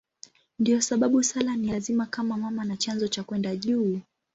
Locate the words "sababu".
0.81-1.23